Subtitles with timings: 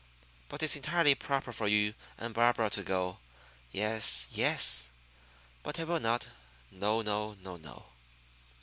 [0.49, 3.19] But it's entirely proper for you and Barbara to go.
[3.71, 4.89] Yes, yes.
[5.61, 6.27] But I will not.
[6.71, 7.85] No, no, no, no!"